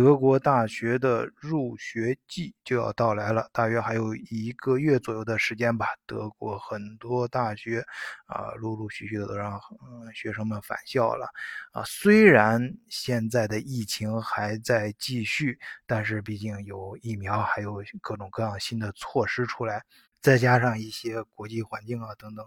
[0.00, 5.88] 德国大学的入学季就要到来了，大约还有一个月左右的时间吧。
[6.06, 7.84] 德国很多大学
[8.24, 11.28] 啊，陆陆续续的都让嗯学生们返校了
[11.72, 11.84] 啊。
[11.84, 19.84] 虽然现在的疫情还在继续，但是毕竟有疫苗，还有各种各样新的措施出来，
[20.22, 22.46] 再加上一些国际环境啊等等，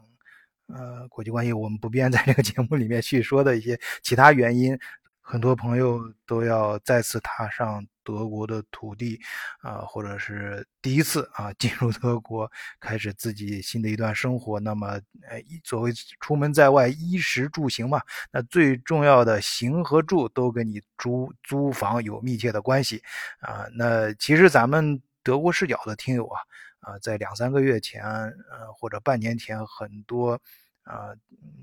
[0.74, 4.76] 呃，国际关系我们不便在这个节目里面去说的一些其他原因。
[5.26, 9.18] 很多朋友都要再次踏上德国的土地，
[9.62, 14.60] 啊，或者是第一次啊进入德国，开始自己新的一段生活。
[14.60, 14.88] 那么，
[15.30, 18.02] 呃，作为出门在外，衣食住行嘛，
[18.32, 23.02] 那最重要的行和住都跟你租租房有密切的关系，
[23.40, 26.42] 啊，那其实咱们德国视角的听友啊，
[26.82, 30.34] 啊，在两三个月前，呃，或者半年前，很多
[30.84, 31.16] 啊，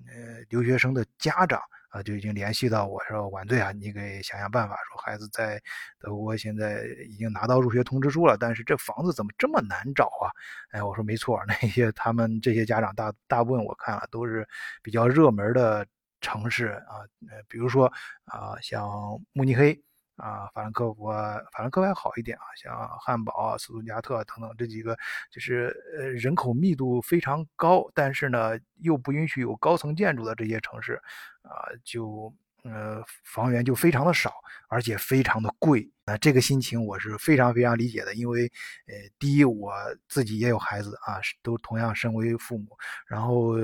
[0.08, 1.60] 呃，留学生的家长。
[1.90, 5.60] 啊，就已经联系到我说晚队啊，你给想想办法，说孩子在
[5.98, 10.32] 德国现在已经拿到入学通知书了，但是这房子怎么这么难找啊？
[10.70, 14.48] 哎，我说没错，那些他们这些家长大大部分我看了都是
[14.82, 15.86] 比较热门的
[16.20, 17.04] 城市啊，
[17.48, 17.86] 比如说
[18.24, 18.88] 啊像
[19.32, 19.80] 慕尼黑。
[20.20, 24.96] 啊，法兰克福，啊法兰克福还好一点啊，像汉堡啊、斯图加特等等这几个，
[25.30, 31.00] 就是呃人口密度非常高，但是呢又不允许有高层建筑的这些城市，
[31.42, 32.32] 啊，就
[32.64, 34.32] 呃房源就非常的少，
[34.68, 35.88] 而且非常的贵。
[36.04, 38.44] 那这个心情我是非常非常理解的，因为
[38.86, 39.72] 呃第一我
[40.08, 43.54] 自己也有孩子啊，都同样身为父母，然后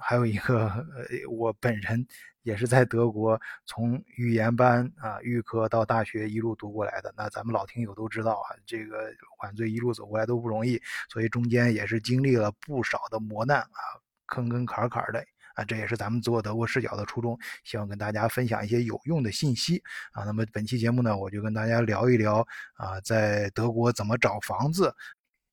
[0.00, 2.06] 还有一个呃我本人。
[2.44, 13.78] 也是在德国从语言班啊预科到大学一路读过来的，那咱们老听友都知道啊，这个晚醉一路走过来都不容易，所以中间也是经历了不少的磨难啊，
[14.26, 20.24] 坑坑坎坎的啊，这也是咱们做德国视角的初衷，希望跟大家分享一些有用的信息啊。
[20.24, 24.94] 那么本期节目呢，我就跟大家聊一聊啊，在德国怎么找房子，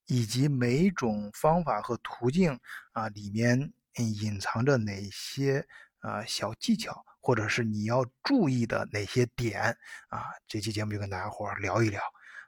[0.08, 2.60] 以及每种方法和途径
[2.92, 5.66] 啊里面隐藏着哪些。
[6.02, 9.64] 啊，小技巧，或者是你要注意的哪些点
[10.08, 10.24] 啊？
[10.48, 12.02] 这期节目就跟大家伙聊一聊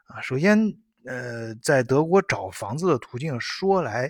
[0.06, 0.22] 啊。
[0.22, 0.58] 首先，
[1.04, 4.10] 呃，在德国找房子的途径说来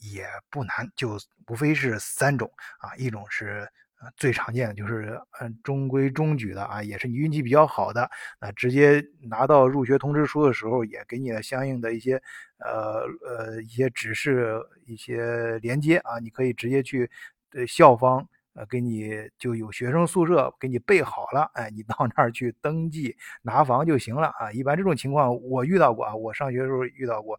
[0.00, 1.18] 也不难，就
[1.48, 2.94] 无非是三种啊。
[2.96, 3.68] 一种是
[4.16, 8.08] 最常见的，就是嗯中规中矩的啊，也是你运气比较好的
[8.40, 12.22] 啊，直接拿到入学通知书的时候，也给你了相应的一些
[12.58, 17.10] 呃呃一些指示、一些连接啊，你可以直接去
[17.66, 18.28] 校方。
[18.58, 24.50] 呃，给你就有学生宿舍给你备好了，哎，你到那儿去登记拿房就行了啊。
[24.50, 27.38] 一般这种情况我遇到过啊，我上学的时候遇到过。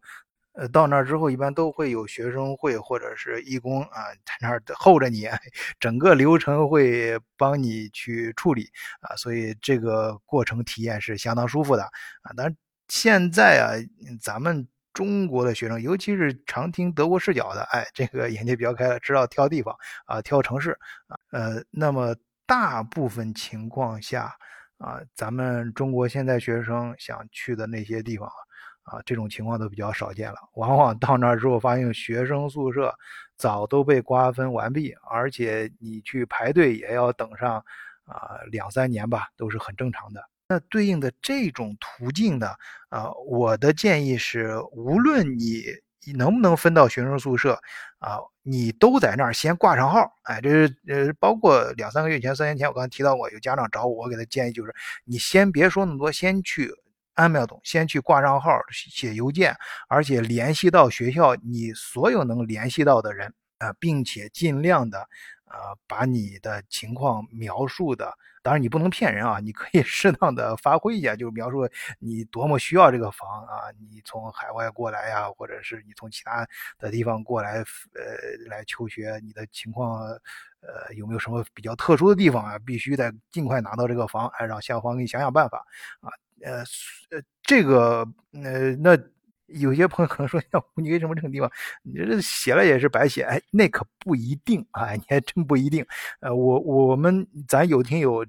[0.58, 5.28] 呃，到那儿之后，一般都会有学生会或者是义工啊，在那儿候着你，
[5.78, 8.68] 整个流程会帮你去处理
[9.00, 12.32] 啊，所以这个过程体验是相当舒服的啊。
[12.36, 12.54] 但
[12.88, 13.70] 现在啊，
[14.20, 14.66] 咱们。
[14.94, 19.72] 中国的学生，尤其是常听德国视角的，哎，这个眼界比较开了，知道挑地方
[20.06, 20.76] 啊，挑城市
[21.06, 24.34] 啊，呃，那么大部分情况下
[24.78, 28.34] 啊，咱们中国现在学生想去的那些地方啊，
[28.90, 30.38] 啊这种情况都比较少见了。
[30.54, 32.94] 往往到那儿之后，发现学生宿舍
[33.36, 37.64] 早都被瓜分完毕，而且你去排队也要等上
[38.04, 40.22] 啊两三年吧，都是很正常的。
[40.48, 42.48] 那对应的这种途径呢？
[42.88, 45.62] 啊，我的建议是，无论你
[46.16, 47.60] 能不能分到学生宿舍，
[47.98, 50.10] 啊，你都在那儿先挂上号。
[50.22, 54.74] 哎，这是呃，包括两三个月前、三年前，我刚才提到过，有家长找我，我给他建议就是，
[55.04, 56.72] 你先别说那么多，先去
[57.18, 59.52] 安苗洞，先去挂上号，写邮件，
[59.88, 65.00] 而且联系到学校你所有能联系到的人啊，并且尽量的
[65.46, 68.16] 啊，把你的情况描述的。
[68.40, 69.40] 当然，你不能骗人啊！
[69.40, 71.68] 你可以 适当的发挥一下，就是描述
[71.98, 76.46] 你多么需要这个房啊，你从海外过来呀，或者是你从其他
[76.78, 77.56] 的地方过来，
[77.94, 78.04] 呃，
[78.48, 80.00] 来求学，你的情况，
[80.60, 82.58] 呃，有没有什么比较特殊的地方啊？
[82.64, 85.58] 必须得尽快拿到这个房，哎，让校方给你想想办法
[86.00, 86.08] 啊！
[86.44, 86.64] 呃，
[87.42, 88.98] 这个，呃，那
[89.46, 90.40] 有些朋友可能说，
[90.76, 91.50] 你为什么这个地方，
[91.82, 93.22] 你这写了也是白写？
[93.24, 95.84] 哎，那可不一定啊， 你还真不一定。
[96.20, 98.24] 呃，我我们咱有听友。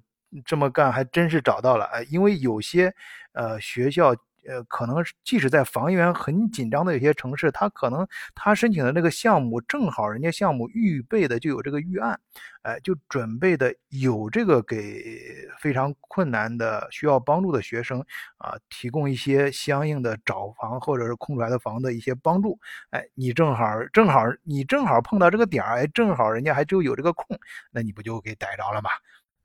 [0.46, 2.94] 这么干还真是找到了哎，因为有些
[3.34, 4.16] 呃学校
[4.48, 12.20] 呃可能即使在房源很紧张的有些城市，他可能他申请的那个项目正好人家项目预备的就有这个预案，
[12.62, 18.00] 哎，就准备的有这个给非常困难的需要帮助的学生
[18.38, 22.60] 啊提供一些相应的找房或者是空出来的房的一些帮助，
[22.92, 27.38] 哎，你正好正好你正好碰到这个点儿，哎，正好人家还就有这个空，
[27.72, 28.90] 那你不就给逮着了吗？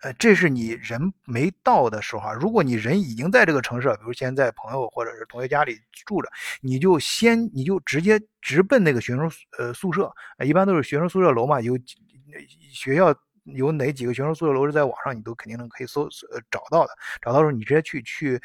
[0.05, 2.33] 呃，这是你人没到的时候啊。
[2.35, 6.29] 如果你人已经在这个城市，比如现在朋友或者是同学家里住着，
[6.61, 10.13] 你就先你就直接直奔那个学生呃宿舍，
[10.45, 11.79] 一般都是学生宿舍楼嘛，有
[12.71, 13.15] 学校。
[13.45, 16.91] 有哪几个学生宿舍楼是在网上，你都肯定能可以搜呃找到的。
[17.21, 18.41] 找到时候你直接去去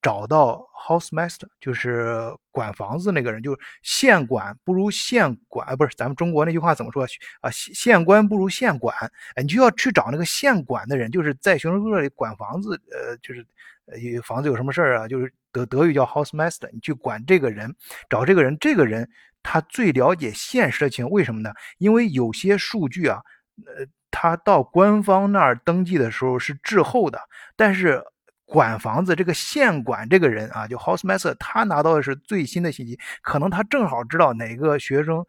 [0.00, 7.04] 找到 house master，就是管房子那个人，就是县管不如县管，不是咱们中国那句话怎么说
[7.40, 7.50] 啊？
[7.50, 8.96] 县官不如县管，
[9.34, 13.44] 哎，你就要去找那个县管的人，就是在学生宿舍里管房子，呃，就是
[13.86, 15.08] 呃房子有什么事儿啊？
[15.08, 17.74] 就是德德语叫 house master，你去管这个人，
[18.08, 19.10] 找这个人，这个人
[19.42, 21.52] 他最了解现实的情况，为什么呢？
[21.78, 23.20] 因为有些数据啊，
[23.66, 23.84] 呃。
[24.16, 27.18] 他到官方那儿登记的时候是滞后的，
[27.56, 28.00] 但是
[28.44, 35.26] 管房子这个现管这个人啊，就 house master，他拿到的是最新的信息，可能他正好知道哪个学生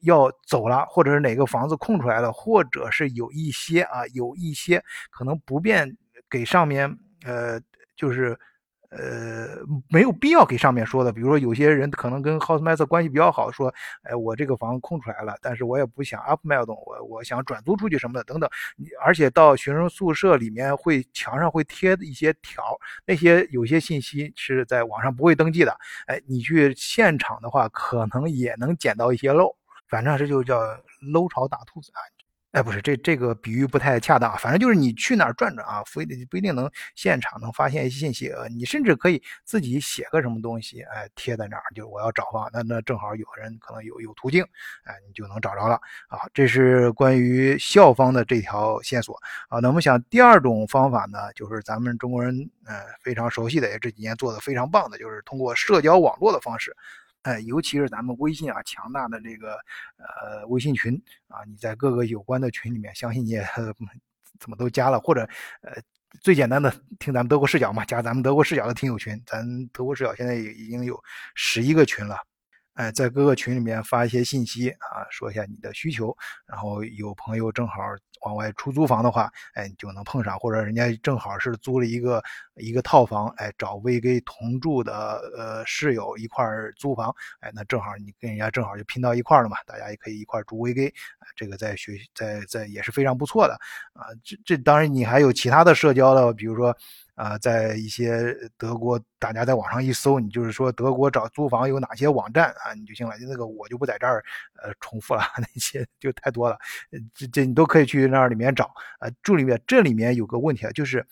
[0.00, 5.94] 要走了，或者是哪个房子空出来了，或者是有一些啊有一些可能不便
[6.30, 6.90] 给上面
[7.26, 7.60] 呃
[7.94, 8.38] 就是。
[8.94, 9.56] 呃，
[9.88, 13.72] 没有必要给上面说的，比如说有些人可能跟 house master 关系比较好，说，
[14.02, 18.50] 哎，我这个房空出来了，但是我也不想 up 卖动，我我想转租出去什么的等等。
[19.02, 25.74] 而且到学生宿舍里面会墙上会贴一些条，那些有些信息是在网上不会登记的，
[26.06, 29.56] 哎，你去现场的话，可能也能捡到一些漏，
[29.88, 30.60] 反正这就叫
[31.12, 32.00] 搂草打兔子啊。
[32.52, 34.36] 哎，不是，这这个比喻不太恰当。
[34.36, 38.28] 反正就是你去哪儿转转啊，不一定不一定能现场能发现一些信息。
[38.28, 44.42] 呃，你甚至可以自己写个什么东西，哎，贴在那儿，就我要找房，那那正好有人可能有有途径，
[44.84, 45.76] 哎，你就能找着了
[46.08, 46.28] 啊。
[46.34, 49.18] 这是关于校方的这条线索
[49.48, 49.58] 啊。
[49.58, 56.76] 那我们想第二种方法呢，就是咱们中国人呃非常熟悉的，也这几年做的非常棒的，就是通过社交网络的方式。
[57.22, 59.54] 哎，尤其是咱们微信啊，强大的这个
[59.96, 60.94] 呃微信群
[61.28, 63.46] 啊，你在各个有关的群里面，相信你也
[64.40, 65.22] 怎么都加了，或者
[65.62, 65.80] 呃
[66.20, 71.00] 最简单的听咱们德国视角嘛，加咱们德国视角的听友群，咱德国视角现在也已经有
[71.34, 72.16] 十一个群了。
[72.74, 76.16] 哎，在各个群里面发一些信息啊，说一下你的需求，
[76.46, 77.74] 然后有朋友正好
[78.22, 82.22] 往外出租房的话，哎，你就能碰上，或者人家正好是租了一个
[82.56, 86.44] 一个套房，哎，找 VG 同住的呃室友一块
[86.76, 90.92] 租房，哎，那正好你跟人家正好就拼到一块了嘛，大家也可以一块住 VG，
[91.36, 93.54] 这个在学在在也是非常不错的
[93.92, 94.06] 啊。
[94.22, 96.76] 这这当然你还有其他的社交的，比如说。
[97.14, 103.14] 啊，在一些德国，大家在网上一搜，你就是说德国找租房有哪些网站啊，你就行了。
[103.20, 104.24] 那个我就不在这儿
[104.62, 106.56] 呃重复了， 那些就太多了。
[107.14, 108.64] 这这你都可以去那里面找
[108.98, 109.10] 啊。
[109.22, 111.06] 住里面这里面有个问题啊，就是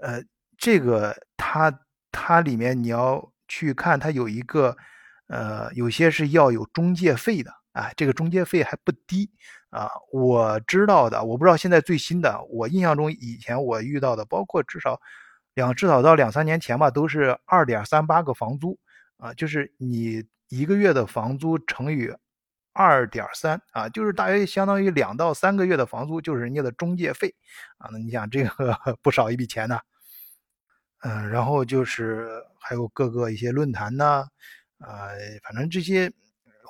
[0.00, 0.20] 呃
[0.58, 1.72] 这个它
[2.10, 4.76] 它里面你要去看，它有一个
[5.28, 9.30] 呃有些是要有中介费的啊，这个中介费还不低
[9.70, 9.88] 啊。
[10.10, 15.00] 我知道的，我不知道现在最新的，我印象中以前我遇到的，包括至少。
[15.54, 18.76] 两至少到两三年前吧，都是二点三八个房租
[19.18, 22.12] 啊，就是你一个月的房租乘以
[22.72, 27.32] 二点三啊，就是大约相当于两到三个月的房租，就是人家的中介费
[27.78, 27.88] 啊。
[27.92, 29.78] 那你想这个 不少一笔钱呢，
[31.02, 34.26] 嗯，然后就是还有各个一些论坛呢，
[34.78, 35.06] 啊，
[35.44, 36.12] 反正这些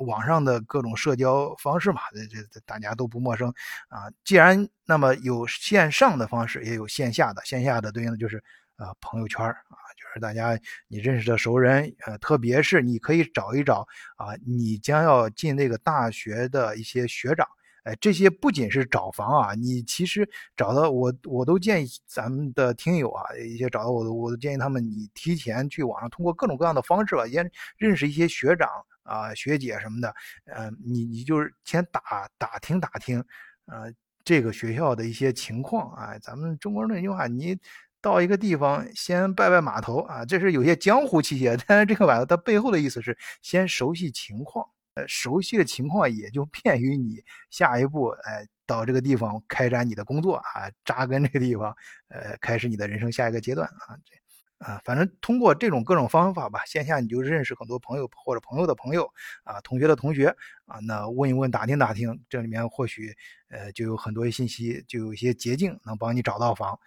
[0.01, 3.49] 网上的各种社交方式嘛，这这大家都不陌生
[3.89, 4.11] 啊。
[4.25, 8.45] 既然那么有线上的方式，也有线下的，线下的对应的就是。
[8.77, 17.47] 啊，朋友圈啊，就是大家你认识的熟人，呃，特别是你可以找一找啊，你将要进那个大学的一些学长，
[17.85, 28.69] 哎，这些不仅是找房啊，你其实找到我，我都建议咱们的听友啊，一些找到我的，我都建议他们，你提前去网上通过各种各样的方式吧，先认识一些学长
[29.05, 30.13] 啊、学姐什么的，
[30.47, 33.25] 嗯，你你就是先打打听打听，
[33.67, 33.93] 呃，
[34.25, 37.57] 这个学校的一些情况啊，咱们中国人那句话，你。
[38.05, 41.49] 到一个地方先拜拜码头啊，这是有些江湖气息。
[41.67, 51.75] 但是这个码头它背后的意思是先熟悉情况，呃，熟悉的情况也就便于你下一步，哎，到这个地方开展你的工作啊，扎根这个地方，
[52.09, 59.11] 呃，开始你的人生下一个阶段啊，这啊，反正通过这种各种方法吧，线下你就认识很多朋友或者朋友的朋友
[59.45, 60.29] 啊，同学的同学
[60.67, 63.15] 啊，那问一问打听打听，这里面或许
[63.49, 66.79] 呃就有很多信息，就有一些捷径能帮你找到房。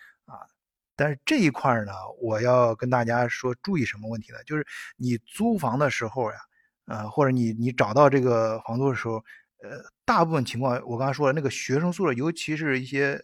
[0.98, 4.44] 但是这一块呢，我要跟大家说，注意什么问题呢？
[4.46, 4.66] 就是
[4.98, 6.38] 你租房的时候呀，
[6.88, 9.16] 呃，或者你你找到这个房租的时候，
[9.62, 13.22] 呃，大部分情况我刚才说了，那个学生宿舍，尤其是一些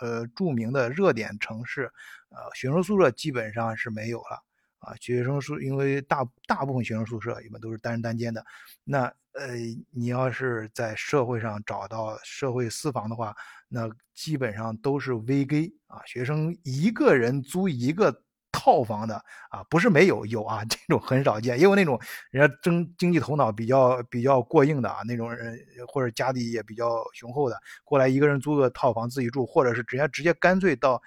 [0.00, 1.90] 呃著名的热点城市，
[2.30, 4.40] 呃，学生宿舍基本上是没有了
[4.78, 4.94] 啊。
[5.00, 8.44] 学生宿因为大大部分学生宿舍一般都是单人单间的，
[8.84, 9.54] 那呃，
[9.92, 13.34] 你要是在社会上找到社会私房的话，
[13.70, 18.22] 那基本上都是 VG 啊，学生一个人租一个
[18.52, 19.14] 套房的
[19.48, 21.98] 啊，不是没有有啊，这种很少见，也有那种
[22.30, 25.58] 人家经经济头脑比较比较过硬的啊，那种人
[25.88, 31.00] 或者家底也比较雄厚的，过来一个人租个套房自己住，或者是直接直接干脆到。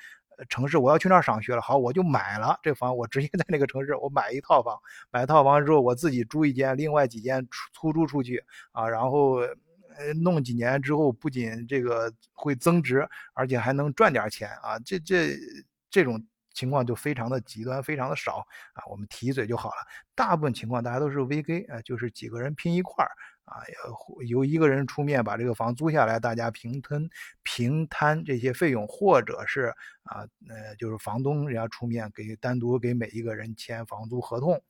[0.50, 4.76] 城市我要去那儿上学了，好，我就买了这房，我直接在那个城市我买一套房，
[5.12, 9.38] 买套房之后我自己租一间，另外几间出租出去啊，然后
[9.98, 15.36] 呃弄几年之后，不仅这个会增值，而且还能赚点钱啊，这这
[15.90, 16.24] 这种
[16.54, 19.76] 情况就非常的极端，非常的少啊，我们提一嘴就好了，
[20.16, 23.12] 大部分情况大家都是 VG 啊，就是几个人拼一块儿。
[23.46, 23.60] 啊，
[24.26, 27.10] 由一个人出面把这个房租下来，大家平摊
[27.44, 29.64] 平摊这些费用，或者是
[30.04, 34.64] 啊，呃，就是房东人家出面给单独给每一个人签房租合同。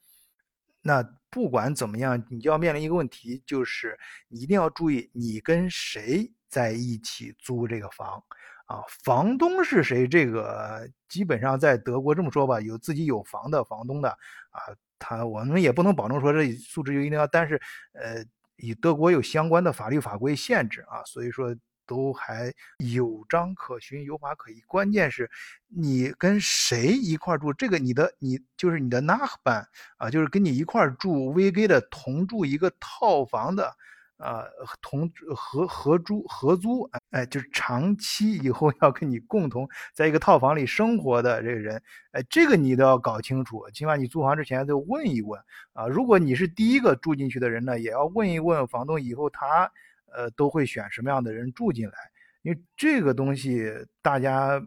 [0.84, 3.98] 那不管怎么样，你就要面临一个问题，就是
[4.28, 8.24] 你一定要注意你跟谁在一起租这个房
[8.68, 10.08] 啊，房东是谁？
[10.08, 14.60] 这个基本上在德国这么说吧，有自己有房的房东的啊，
[15.00, 17.60] 他我们也不能保证说这素质就一定要，但是
[17.94, 18.24] 呃。
[18.58, 21.54] 以德国有相关的法律法规限制啊，所以说
[21.94, 24.62] 都还有章可循，有法可依。
[24.66, 25.30] 关键是，
[25.68, 29.66] 你跟谁一块住，这个你的你就是你的 Nahban
[29.98, 33.76] 啊，就是跟你一块住 VG 的同住一个套房的。
[34.18, 34.46] 啊，
[34.82, 41.82] 同合合租合租，哎，就是长期以后要跟你共同在一个套房里生活的这个人，
[42.12, 45.42] 哎，这个你都要搞清楚，起码你租房之前得问一问
[45.74, 45.88] 啊。
[45.88, 49.70] 如果你是第一个住进去的人呢，也要问一问房东，以后他
[50.14, 51.94] 呃都会选什么样的人住进来，
[52.42, 54.62] 因为这个东西大家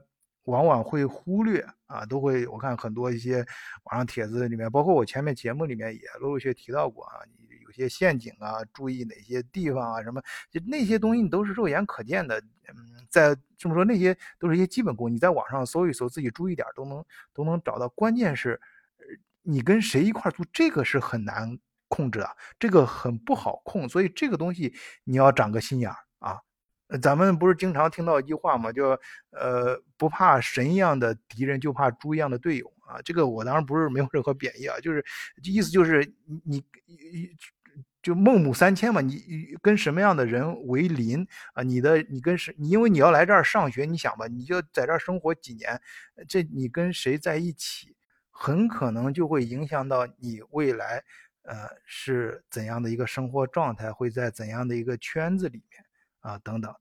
[0.45, 3.45] 往往会忽略啊，都会我看很多一些
[3.85, 7.21] 网上帖子里面，包括我前面节目里面也陆陆续提到过啊。
[7.65, 10.03] 有些陷阱啊，注意哪些地方啊？
[10.03, 12.41] 什么就那些东西，你都是肉眼可见的。
[12.69, 17.89] 嗯，在这么说，那些都是一些基本功，你在网上搜一搜，自己注意点都能都能找到。
[17.89, 18.59] 关键是，
[19.43, 21.59] 你跟谁一块住，这个是很难
[21.97, 23.89] 控制的，这个很不好控。
[23.89, 24.75] 所以这个东西
[25.05, 26.39] 你要长个心眼儿啊。
[27.01, 28.71] 咱们不是经常听到一句话吗？
[28.71, 28.91] 就
[29.31, 33.01] 呃，不怕神一样的敌人，就怕猪一样的队友啊。
[33.03, 35.05] 这个我当然不是没有任何贬义啊，就是
[35.43, 36.05] 意思就是
[36.45, 37.31] 你你。
[38.03, 39.21] 就孟母三迁嘛，你
[39.61, 41.65] 跟什么样的人为邻啊？
[41.65, 42.55] 你的你跟谁？
[42.57, 45.83] 你因为你要来这儿上学，你想吧，你就在这儿生活几年，
[46.29, 47.97] 这你跟谁在一起，
[48.31, 51.03] 很可能就会影响到你未来，
[51.47, 55.85] 呃，是怎样的一个生活状态，会在怎样的一个圈子里面
[56.21, 56.75] 啊，等等，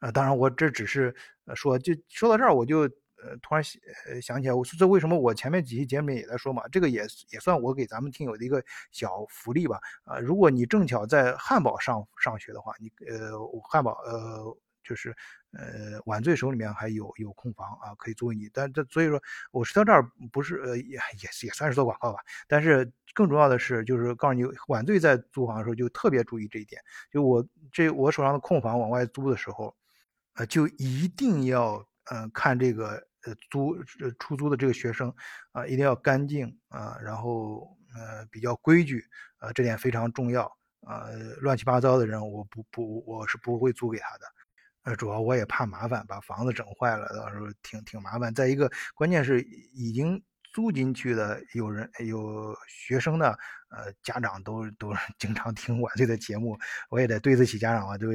[0.00, 1.14] 啊，当然我这只是
[1.54, 2.90] 说，就说到这儿我就。
[3.24, 3.80] 呃，突然想
[4.20, 6.62] 想起来，我说这为什么我前面几期节目也在说嘛？
[6.68, 9.80] 这个也也算我给咱们听友的一个小福利吧。
[10.04, 13.32] 啊，如果你正巧在汉堡上上学的话，你呃
[13.70, 14.54] 汉堡呃
[14.84, 15.16] 就是
[15.52, 18.50] 呃晚醉手里面还有有空房啊，可以租给你。
[18.52, 19.20] 但这所以说，
[19.50, 22.20] 我说到这儿不是呃也也也算是做广告吧。
[22.46, 26.80] 但是更重要的是，就是告诉你晚队在租房的时候就特别注意这一点。
[27.10, 29.74] 就我这我手上的空房往外租的时候，
[30.34, 31.84] 呃就一定要。
[32.08, 32.90] 嗯，看这个
[33.24, 33.76] 呃租
[34.20, 35.12] 出租的这个学生
[35.50, 39.04] 啊，一定要干净啊，然后呃比较规矩
[39.38, 40.44] 啊，这点非常重要
[40.82, 41.08] 啊。
[41.40, 44.24] 乱七八糟的人，我不不我是不会租给他的。
[44.84, 48.32] 呃，主要我也怕麻烦，把房子整坏了，到时候挺挺麻烦。
[48.32, 49.40] 再一个，关键是
[49.74, 50.22] 已经。
[50.56, 56.58] 租进去的有人有学生的，呃，家长都都经常听晚醉的节目，
[56.88, 58.08] 我也得对得起家长啊，就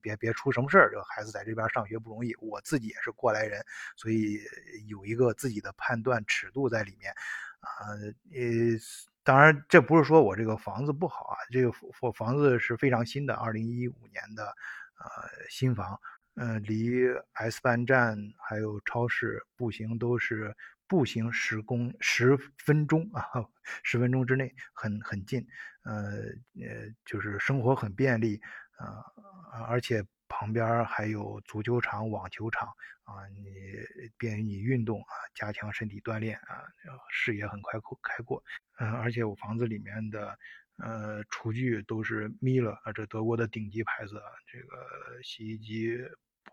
[0.00, 0.90] 别别出什么事儿。
[0.90, 3.62] 这孩子在这边上学不容易，我自己也是过来人，
[3.94, 4.40] 所以
[4.88, 7.12] 有一个自己的判断尺度在里面
[7.60, 7.92] 啊。
[8.32, 8.78] 呃，
[9.22, 16.00] 当然这不是说我这个房子不好啊，这个房房子是非常新的，二零一五年的呃新房，
[16.34, 18.16] 嗯，离 S 班站
[18.48, 20.54] 还有超市步行都是。
[20.88, 23.24] 步行十公十分钟啊，
[23.82, 25.40] 十分钟之内很很近，
[25.84, 25.94] 呃
[26.60, 28.38] 呃，就是生活很便利
[28.76, 29.00] 啊，
[29.70, 32.68] 而且旁边还有足球场、网球场
[33.04, 33.72] 啊，你
[34.18, 36.60] 便于你运动啊，加强身体锻炼啊，
[37.08, 38.44] 视野很开阔开阔，
[38.78, 40.38] 嗯，而且我房子里面的
[40.82, 45.98] 呃厨具都是米勒啊，这德国的顶级牌子，这个洗衣机。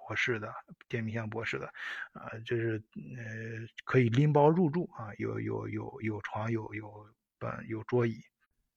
[0.07, 0.51] 博士的
[0.87, 1.67] 电冰箱博士的，
[2.13, 7.07] 啊，就是呃可以拎包入住啊，有有有有床有有
[7.39, 8.19] 呃有桌椅，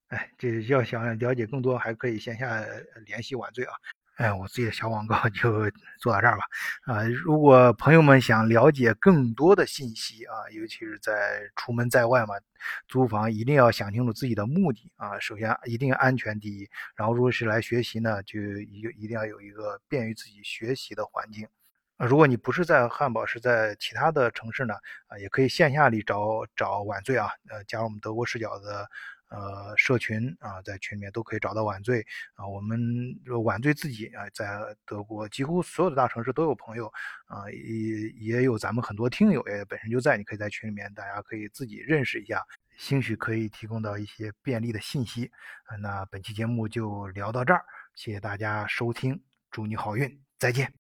[0.09, 2.63] 哎，这要想了解更多，还可以线下
[3.07, 3.73] 联系晚醉啊。
[4.17, 6.45] 哎，我自己的小广告 就做到这儿吧。
[6.85, 12.35] 啊，如果朋友们想了解更多的信息啊，尤其是在出门在外嘛，
[12.89, 15.19] 租房一定要想清楚自己的目的啊。
[15.19, 16.69] 首先，一定安全第一。
[16.95, 21.49] 然后，如果是来学习呢，就一一定要有一个便于自己学习的环境。
[21.99, 24.75] 如果你不是在汉堡，是在其他的城市呢，
[25.07, 28.89] 啊，也可以线下里找找晚醉啊，呃，加入我们德国视角的
[29.33, 32.47] 呃社群啊，在群里面都可以找到晚醉啊。
[32.47, 32.79] 我们
[33.45, 34.47] 晚醉自己啊，在
[34.85, 36.87] 德国几乎所有的大城市都有朋友
[37.27, 42.45] 啊，也也有咱们很多听友也本身就在，你可以在群里面，大家可以自己认识一下，
[42.77, 45.31] 兴许可以提供到一些便利的信息。
[45.81, 49.19] 那本期节目就聊到这儿，谢谢大家收听，
[49.51, 50.71] 祝你好运，再见。